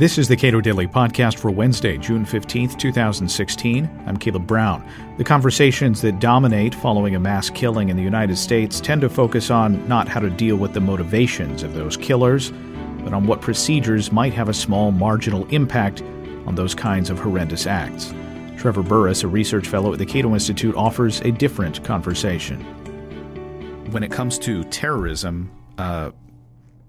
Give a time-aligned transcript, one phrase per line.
[0.00, 4.02] This is the Cato Daily Podcast for Wednesday, June 15th, 2016.
[4.06, 4.82] I'm Caleb Brown.
[5.18, 9.50] The conversations that dominate following a mass killing in the United States tend to focus
[9.50, 12.50] on not how to deal with the motivations of those killers,
[13.04, 16.00] but on what procedures might have a small marginal impact
[16.46, 18.14] on those kinds of horrendous acts.
[18.56, 22.58] Trevor Burrus, a research fellow at the Cato Institute, offers a different conversation.
[23.90, 26.12] When it comes to terrorism, uh,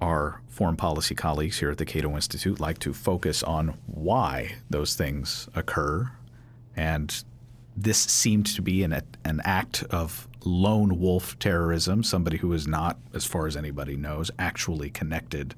[0.02, 4.96] our foreign policy colleagues here at the Cato Institute like to focus on why those
[4.96, 6.12] things occur.
[6.76, 7.24] And
[7.78, 12.98] this seemed to be an, an act of lone wolf terrorism, somebody who is not,
[13.14, 15.56] as far as anybody knows, actually connected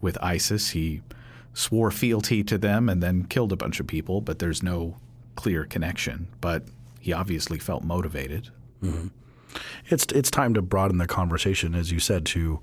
[0.00, 0.70] with ISIS.
[0.70, 1.02] He
[1.54, 4.96] swore fealty to them and then killed a bunch of people, but there's no
[5.34, 6.28] clear connection.
[6.40, 6.64] But
[7.00, 8.50] he obviously felt motivated.
[8.82, 9.08] Mm-hmm.
[9.88, 12.60] It's it's time to broaden the conversation, as you said, to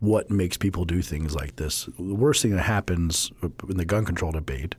[0.00, 1.88] what makes people do things like this.
[1.98, 3.30] The worst thing that happens
[3.68, 4.74] in the gun control debate,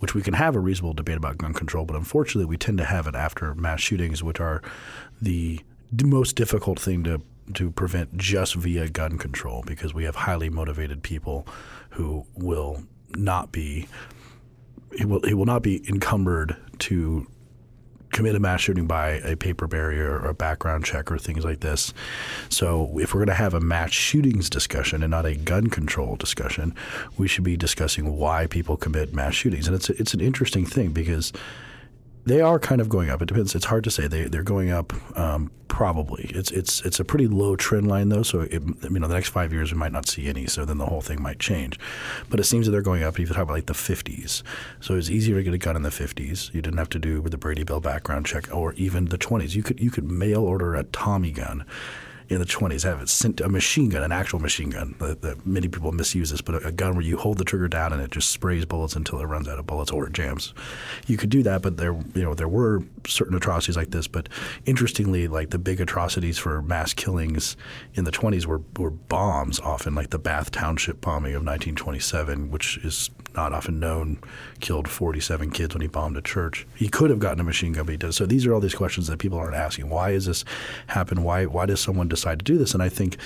[0.00, 2.84] which we can have a reasonable debate about gun control, but unfortunately we tend to
[2.84, 4.60] have it after mass shootings, which are
[5.22, 5.60] the
[6.04, 11.02] most difficult thing to to prevent just via gun control because we have highly motivated
[11.02, 11.46] people
[11.90, 12.82] who will
[13.16, 13.86] not be
[14.96, 17.26] he will he will not be encumbered to
[18.14, 21.60] commit a mass shooting by a paper barrier or a background check or things like
[21.60, 21.92] this.
[22.48, 26.16] So if we're going to have a mass shootings discussion and not a gun control
[26.16, 26.74] discussion,
[27.18, 29.66] we should be discussing why people commit mass shootings.
[29.66, 31.32] And it's it's an interesting thing because
[32.26, 33.22] they are kind of going up.
[33.22, 33.54] It depends.
[33.54, 34.06] It's hard to say.
[34.08, 34.92] They they're going up.
[35.18, 36.30] Um, probably.
[36.34, 38.22] It's it's it's a pretty low trend line though.
[38.22, 40.46] So it, you know the next five years we might not see any.
[40.46, 41.78] So then the whole thing might change.
[42.30, 43.18] But it seems that they're going up.
[43.18, 44.42] You talk about like the 50s,
[44.80, 46.52] so it's easier to get a gun in the 50s.
[46.54, 49.54] You didn't have to do with the Brady Bill background check, or even the 20s.
[49.54, 51.64] You could you could mail order a Tommy gun
[52.28, 54.94] in the 20s have it sent a machine gun, an actual machine gun.
[54.98, 57.68] The, the, many people misuse this, but a, a, gun where you hold the trigger
[57.68, 60.54] down and it just sprays bullets until it runs out of bullets or it jams.
[61.06, 64.08] You could do that, but there you know there were certain atrocities like this.
[64.08, 64.28] But
[64.64, 67.56] interestingly, like the big atrocities for mass killings
[67.94, 72.78] in the 20s were were bombs often, like the Bath Township bombing of 1927, which
[72.78, 74.18] is not often known,
[74.60, 76.66] killed 47 kids when he bombed a church.
[76.74, 78.14] He could have gotten a machine gun, but he did.
[78.14, 79.88] So these are all these questions that people aren't asking.
[79.88, 80.44] Why is this
[80.88, 81.22] happen?
[81.22, 82.74] Why why does someone decide to do this?
[82.74, 83.16] And I think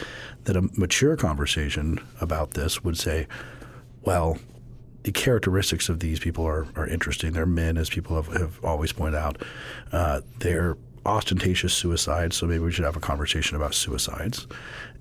[0.45, 3.27] that a mature conversation about this would say,
[4.03, 4.39] well,
[5.05, 7.33] the characteristics of these people are, are interesting.
[7.33, 9.41] They're men, as people have, have always pointed out.
[9.93, 10.77] Uh, they're
[11.09, 14.47] ostentatious suicides, so maybe we should have a conversation about suicides.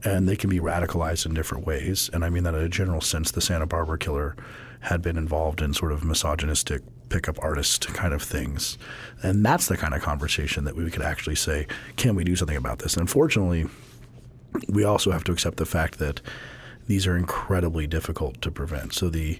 [0.03, 2.09] And they can be radicalized in different ways.
[2.13, 3.31] And I mean that in a general sense.
[3.31, 4.35] The Santa Barbara killer
[4.81, 8.77] had been involved in sort of misogynistic pickup artist kind of things.
[9.23, 12.57] And that's the kind of conversation that we could actually say, can we do something
[12.57, 12.93] about this?
[12.93, 13.65] And unfortunately,
[14.69, 16.21] we also have to accept the fact that
[16.87, 18.93] these are incredibly difficult to prevent.
[18.93, 19.39] So the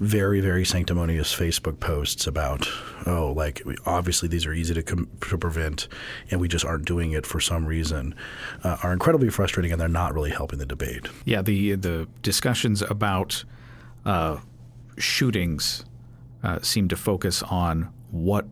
[0.00, 2.66] very, very sanctimonious Facebook posts about,
[3.06, 5.88] oh, like obviously these are easy to, com- to prevent
[6.30, 8.14] and we just aren't doing it for some reason
[8.64, 11.06] uh, are incredibly frustrating and they're not really helping the debate.
[11.26, 13.44] Yeah, the, the discussions about
[14.06, 14.38] uh,
[14.96, 15.84] shootings
[16.42, 18.46] uh, seem to focus on what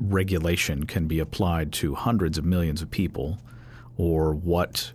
[0.00, 3.38] regulation can be applied to hundreds of millions of people
[3.96, 4.92] or what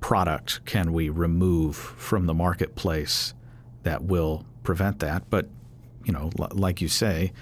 [0.00, 3.32] product can we remove from the marketplace
[3.84, 5.30] that will prevent that.
[5.30, 5.46] But,
[6.04, 7.32] you know, l- like you say,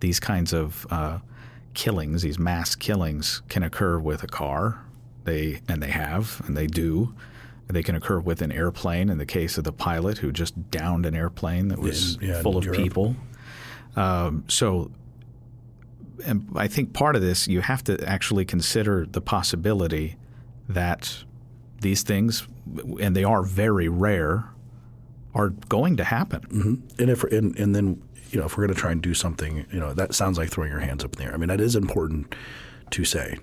[0.00, 1.18] these kinds of uh,
[1.74, 4.84] killings, these mass killings, can occur with a car.
[5.24, 7.14] They and they have and they do.
[7.68, 9.10] They can occur with an airplane.
[9.10, 12.56] In the case of the pilot who just downed an airplane that was yeah, full
[12.56, 12.80] of Europe.
[12.80, 13.16] people.
[13.94, 14.90] Um, so,
[16.24, 20.16] and I think part of this you have to actually consider the possibility
[20.68, 21.24] that
[21.80, 22.48] these things,
[23.00, 24.44] and they are very rare,
[25.34, 26.40] are going to happen.
[26.40, 27.00] Mm-hmm.
[27.00, 29.66] And if and, and then you know if we're going to try and do something,
[29.72, 31.34] you know that sounds like throwing your hands up in the air.
[31.34, 32.34] I mean that is important
[32.90, 33.38] to say.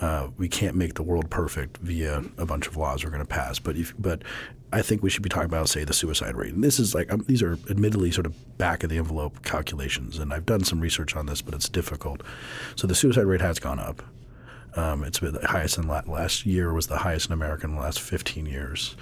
[0.00, 3.26] Uh, we can't make the world perfect via a bunch of laws we're going to
[3.26, 3.60] pass.
[3.60, 4.22] But if, but
[4.72, 6.52] I think we should be talking about, say, the suicide rate.
[6.52, 10.18] And this is like um, these are admittedly sort of back of the envelope calculations,
[10.18, 12.22] and I've done some research on this, but it's difficult.
[12.74, 14.02] So the suicide rate has gone up.
[14.76, 17.80] Um, it's been the highest in last year was the highest in America in the
[17.80, 18.96] last 15 years,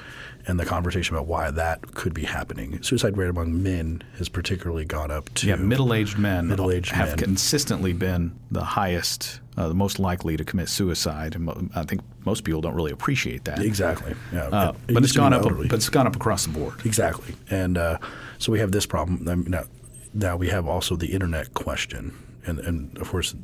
[0.47, 2.83] and the conversation about why that could be happening.
[2.83, 5.33] Suicide rate among men has particularly gone up.
[5.35, 7.17] To yeah, middle-aged men middle-aged have men.
[7.17, 11.35] consistently been the highest, uh, the most likely to commit suicide.
[11.35, 13.61] And I think most people don't really appreciate that.
[13.61, 14.15] Exactly.
[14.31, 14.49] Yeah.
[14.49, 15.43] Uh, it, it but it's gone up.
[15.43, 15.69] Elderly.
[15.69, 16.75] But it's gone up across the board.
[16.85, 17.35] Exactly.
[17.49, 17.99] And uh,
[18.39, 19.27] so we have this problem.
[19.27, 19.65] I mean, now,
[20.13, 22.15] now we have also the internet question,
[22.45, 23.35] and and of course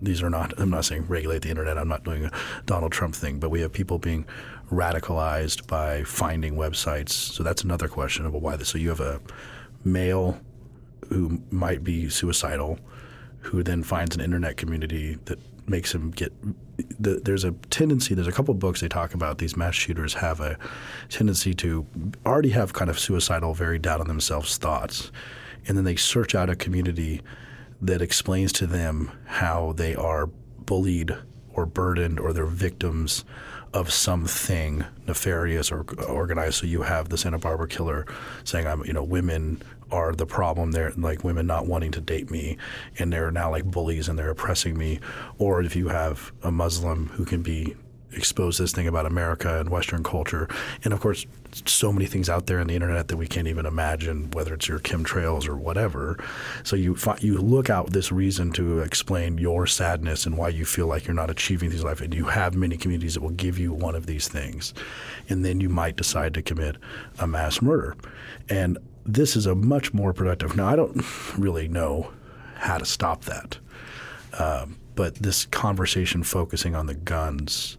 [0.00, 2.32] these are not, I'm not saying regulate the internet, I'm not doing a
[2.66, 4.26] Donald Trump thing, but we have people being
[4.70, 7.10] radicalized by finding websites.
[7.10, 8.68] So that's another question of why this.
[8.68, 9.20] So you have a
[9.84, 10.38] male
[11.08, 12.78] who might be suicidal,
[13.40, 15.38] who then finds an internet community that
[15.68, 16.32] makes him get.
[17.00, 18.14] The, there's a tendency.
[18.14, 19.38] There's a couple books they talk about.
[19.38, 20.58] These mass shooters have a
[21.08, 21.86] tendency to
[22.26, 25.10] already have kind of suicidal, very down on themselves thoughts,
[25.66, 27.22] and then they search out a community
[27.80, 31.16] that explains to them how they are bullied
[31.52, 33.24] or burdened or they're victims
[33.72, 36.54] of something nefarious or organized.
[36.54, 38.06] So you have the Santa Barbara killer
[38.44, 40.72] saying, "I'm, you know, women are the problem.
[40.72, 42.56] They're like women not wanting to date me,
[42.98, 45.00] and they're now like bullies and they're oppressing me."
[45.38, 47.76] Or if you have a Muslim who can be
[48.12, 50.48] expose this thing about America and Western culture.
[50.84, 51.26] And of course,
[51.64, 54.68] so many things out there on the internet that we can't even imagine, whether it's
[54.68, 56.18] your chemtrails or whatever.
[56.62, 60.86] So you you look out this reason to explain your sadness and why you feel
[60.86, 63.72] like you're not achieving these life, and you have many communities that will give you
[63.72, 64.74] one of these things,
[65.28, 66.76] and then you might decide to commit
[67.18, 67.96] a mass murder.
[68.48, 70.56] And this is a much more productive.
[70.56, 71.04] Now I don't
[71.38, 72.12] really know
[72.56, 73.58] how to stop that.
[74.38, 77.76] Um, but this conversation focusing on the guns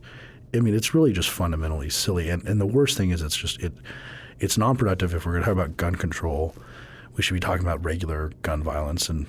[0.53, 2.29] I mean, it's really just fundamentally silly.
[2.29, 3.73] And, and the worst thing is, it's just it
[4.39, 5.13] it's non-productive.
[5.13, 6.55] If we're going to talk about gun control,
[7.15, 9.25] we should be talking about regular gun violence and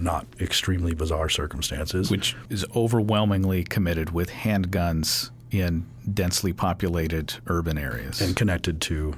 [0.00, 2.10] not extremely bizarre circumstances.
[2.10, 9.14] Which is overwhelmingly committed with handguns in densely populated urban areas and connected to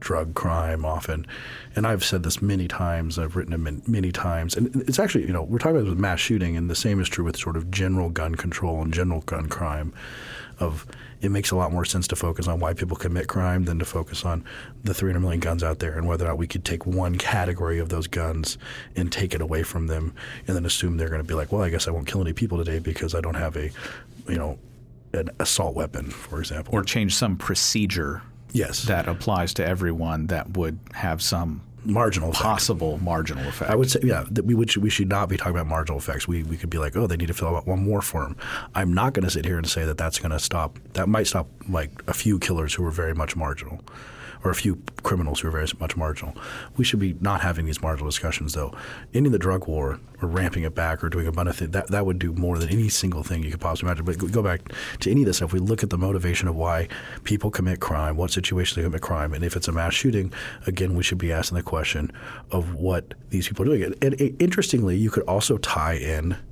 [0.00, 1.26] drug crime often.
[1.74, 3.18] And I've said this many times.
[3.18, 4.56] I've written it many times.
[4.56, 7.24] And it's actually, you know, we're talking about mass shooting, and the same is true
[7.24, 9.92] with sort of general gun control and general gun crime
[10.58, 10.86] of
[11.20, 13.84] it makes a lot more sense to focus on why people commit crime than to
[13.84, 14.44] focus on
[14.84, 17.78] the 300 million guns out there and whether or not we could take one category
[17.78, 18.58] of those guns
[18.96, 20.14] and take it away from them
[20.46, 22.32] and then assume they're going to be like, well, I guess I won't kill any
[22.32, 23.70] people today because I don't have a,
[24.28, 24.58] you know,
[25.12, 26.74] an assault weapon, for example.
[26.74, 28.22] Or change some procedure
[28.56, 28.84] yes.
[28.84, 33.04] that applies to everyone that would have some marginal possible effect.
[33.04, 33.70] marginal effect.
[33.70, 36.26] I would say, yeah, that we would we should not be talking about marginal effects.
[36.26, 38.36] We we could be like, oh, they need to fill out one more form.
[38.74, 40.78] I'm not going to sit here and say that that's going to stop.
[40.94, 43.80] That might stop like a few killers who are very much marginal
[44.44, 46.34] or a few criminals who are very much marginal.
[46.76, 48.74] We should be not having these marginal discussions, though.
[49.14, 51.88] Ending the drug war or ramping it back or doing a bunch of things, that,
[51.88, 54.04] that would do more than any single thing you could possibly imagine.
[54.04, 55.52] But go back to any of this stuff.
[55.52, 56.88] We look at the motivation of why
[57.24, 60.32] people commit crime, what situations they commit crime, and if it's a mass shooting,
[60.66, 62.12] again, we should be asking the question
[62.50, 63.94] of what these people are doing.
[64.00, 66.36] And, and interestingly, you could also tie in–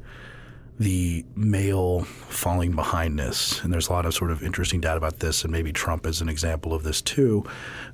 [0.79, 3.63] the male falling behindness.
[3.63, 6.21] And there's a lot of sort of interesting data about this, and maybe Trump is
[6.21, 7.45] an example of this too.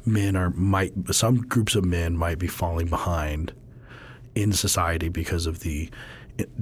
[0.06, 3.52] Men are might some groups of men might be falling behind
[4.34, 5.90] in society because of the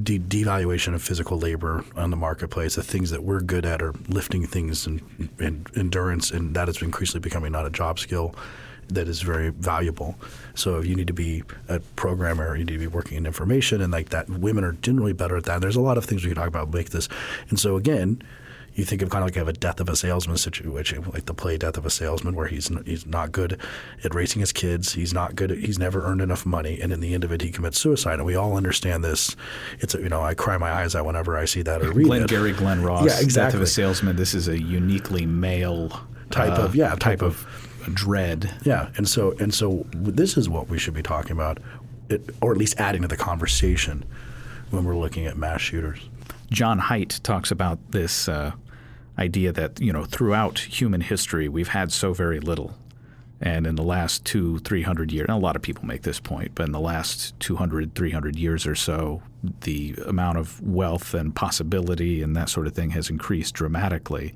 [0.03, 2.75] de- devaluation of physical labor on the marketplace.
[2.75, 5.01] The things that we're good at are lifting things and,
[5.39, 8.35] and endurance, and that is increasingly becoming not a job skill
[8.89, 10.17] that is very valuable.
[10.55, 13.81] So if you need to be a programmer, you need to be working in information,
[13.81, 15.61] and like that, women are generally better at that.
[15.61, 17.09] There's a lot of things we can talk about make this.
[17.51, 18.23] And so again,
[18.79, 21.59] you think of kind of like a death of a salesman situation, like the play
[21.59, 23.61] Death of a Salesman, where he's he's not good
[24.05, 24.93] at raising his kids.
[24.93, 25.51] He's not good.
[25.51, 28.15] At, he's never earned enough money, and in the end of it, he commits suicide.
[28.15, 29.35] And we all understand this.
[29.81, 32.07] It's a, you know I cry my eyes out whenever I see that or read
[32.07, 32.29] Glenn it.
[32.29, 33.33] Gary Glen Ross, yeah, exactly.
[33.33, 34.15] Death of a Salesman.
[34.15, 35.91] This is a uniquely male
[36.31, 37.47] type uh, of yeah type, of
[37.89, 38.55] dread.
[38.65, 41.59] Yeah, and so and so this is what we should be talking about,
[42.09, 44.05] it, or at least adding to the conversation
[44.71, 46.09] when we're looking at mass shooters.
[46.51, 48.53] John Haidt talks about this uh,
[49.19, 52.75] idea that you know throughout human history we've had so very little,
[53.41, 56.21] and in the last two, three hundred years, and a lot of people make this
[56.21, 59.23] point, but in the last 200, 300 years or so,
[59.63, 64.35] the amount of wealth and possibility and that sort of thing has increased dramatically,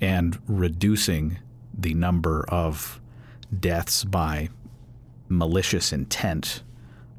[0.00, 1.38] and reducing
[1.78, 3.00] the number of
[3.58, 4.50] deaths by
[5.28, 6.62] malicious intent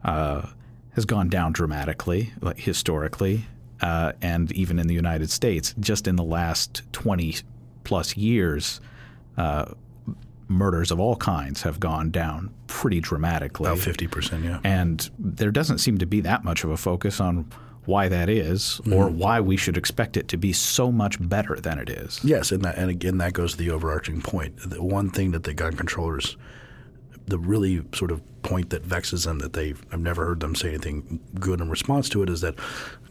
[0.03, 0.47] uh,
[0.93, 3.45] has gone down dramatically, like historically,
[3.81, 7.37] uh, and even in the United States, just in the last 20
[7.83, 8.81] plus years,
[9.37, 9.65] uh,
[10.47, 13.69] murders of all kinds have gone down pretty dramatically.
[13.69, 14.59] About 50%, yeah.
[14.63, 17.49] And there doesn't seem to be that much of a focus on
[17.89, 19.17] why that is or mm-hmm.
[19.17, 22.19] why we should expect it to be so much better than it is.
[22.23, 24.55] Yes, and that, and again that goes to the overarching point.
[24.57, 26.37] The one thing that the gun controllers
[27.29, 30.69] the really sort of point that vexes them that they I've never heard them say
[30.69, 32.55] anything good in response to it is that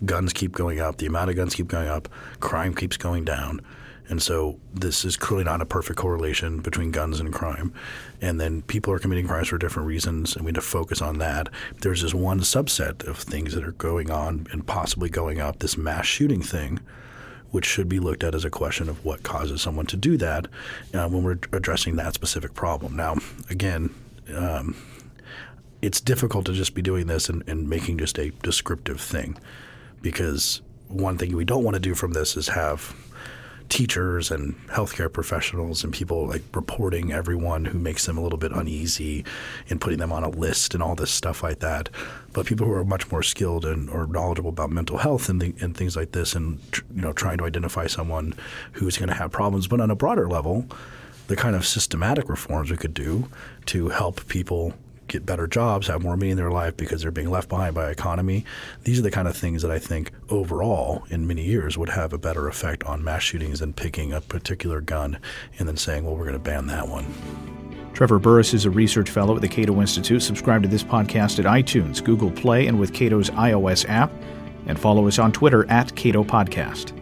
[0.04, 2.08] guns keep going up, the amount of guns keep going up,
[2.40, 3.60] crime keeps going down.
[4.08, 7.74] And so this is clearly not a perfect correlation between guns and crime.
[8.20, 11.18] And then people are committing crimes for different reasons, and we need to focus on
[11.18, 11.48] that.
[11.82, 15.76] There's this one subset of things that are going on and possibly going up, this
[15.76, 16.80] mass shooting thing,
[17.50, 20.46] which should be looked at as a question of what causes someone to do that
[20.94, 22.96] uh, when we're addressing that specific problem.
[22.96, 23.16] Now,
[23.50, 23.94] again,
[24.34, 24.74] um,
[25.82, 29.38] it's difficult to just be doing this and, and making just a descriptive thing
[30.02, 32.94] because one thing we don't want to do from this is have
[33.68, 38.52] teachers and healthcare professionals and people like reporting everyone who makes them a little bit
[38.52, 39.24] uneasy
[39.68, 41.88] and putting them on a list and all this stuff like that.
[42.32, 45.54] But people who are much more skilled and or knowledgeable about mental health and, the,
[45.60, 46.58] and things like this, and
[46.94, 48.34] you know, trying to identify someone
[48.72, 50.66] who's going to have problems, but on a broader level,
[51.28, 53.28] the kind of systematic reforms we could do
[53.66, 54.74] to help people
[55.08, 57.90] get better jobs, have more meaning in their life because they're being left behind by
[57.90, 58.44] economy.
[58.84, 62.12] These are the kind of things that I think overall in many years would have
[62.12, 65.18] a better effect on mass shootings than picking a particular gun
[65.58, 67.06] and then saying, well, we're going to ban that one.
[67.94, 70.22] Trevor Burrus is a research fellow at the Cato Institute.
[70.22, 74.12] Subscribe to this podcast at iTunes, Google Play, and with Cato's iOS app.
[74.66, 76.97] And follow us on Twitter at Cato Podcast.